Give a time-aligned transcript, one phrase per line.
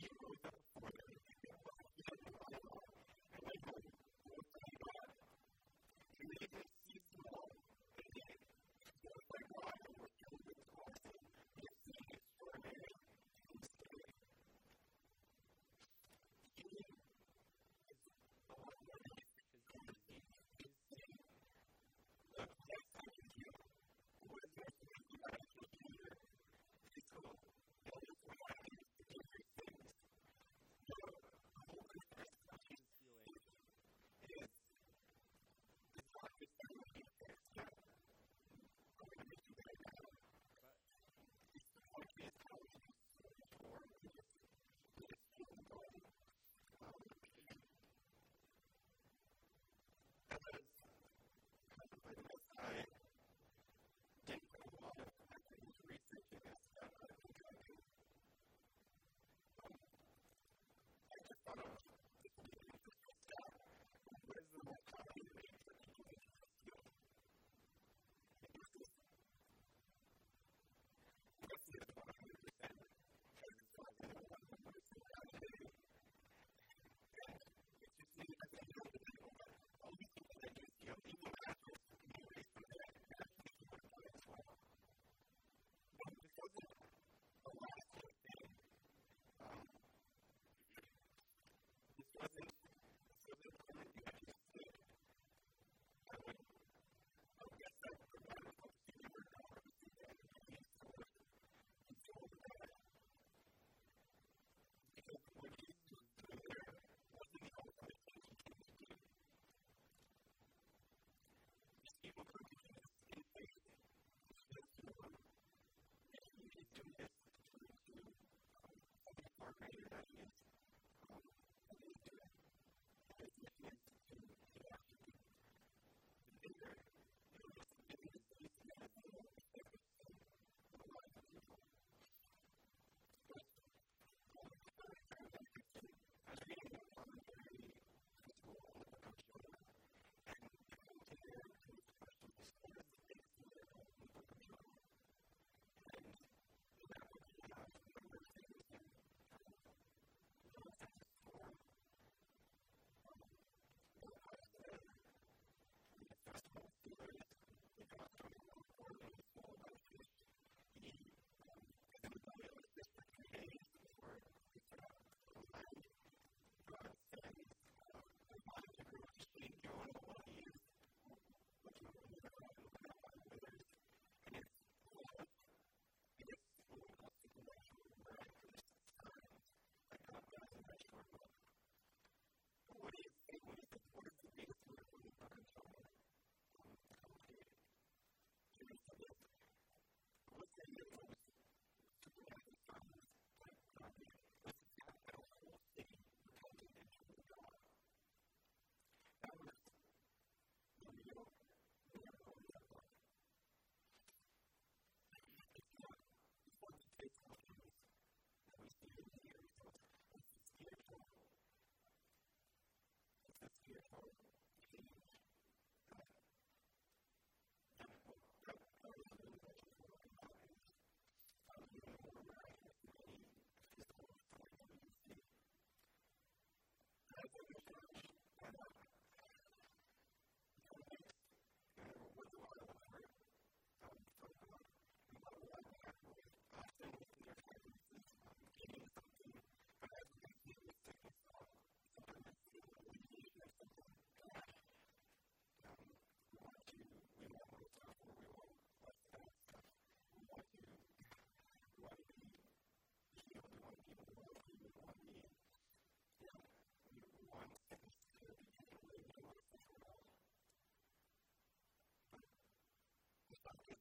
[0.00, 1.05] you really don't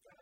[0.07, 0.17] and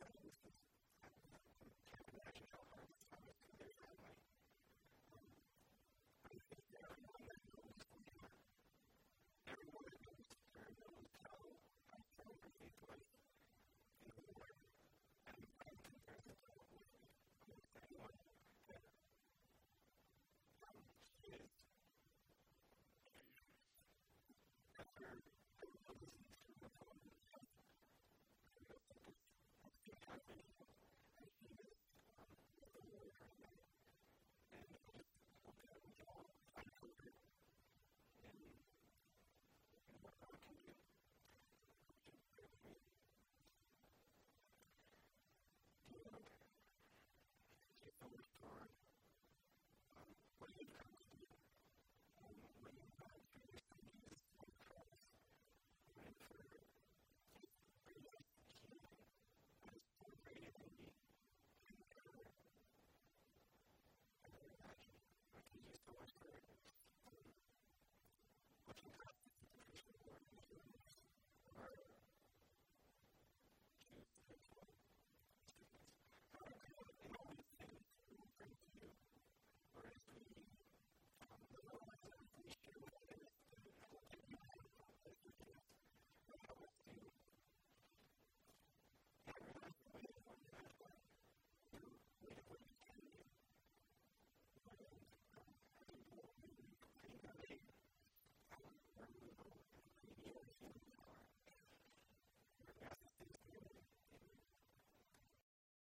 [0.00, 0.77] like that.